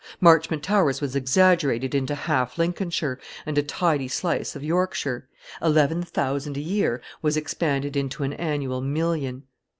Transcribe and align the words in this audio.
Marchmont 0.19 0.63
Towers 0.63 0.99
was 0.99 1.15
exaggerated 1.15 1.93
into 1.93 2.15
half 2.15 2.57
Lincolnshire, 2.57 3.19
and 3.45 3.55
a 3.55 3.61
tidy 3.61 4.07
slice 4.07 4.55
of 4.55 4.63
Yorkshire; 4.63 5.27
eleven 5.61 6.01
thousand 6.01 6.57
a 6.57 6.59
year 6.59 7.03
was 7.21 7.37
expanded 7.37 7.95
into 7.95 8.23
an 8.23 8.33
annual 8.33 8.81
million. 8.81 9.43